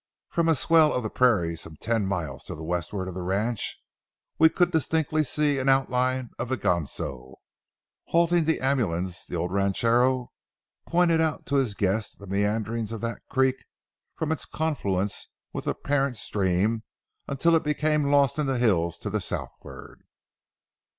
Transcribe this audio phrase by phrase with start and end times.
[0.29, 3.77] From a swell of the prairie some ten miles to the westward of the ranch,
[4.39, 7.35] we could distinctly see an outline of the Ganso.
[8.07, 10.31] Halting the ambulance, the old ranchero
[10.87, 13.63] pointed out to his guest the meanderings of that creek
[14.15, 16.81] from its confluence with the parent stream
[17.27, 20.01] until it became lost in the hills to the southward.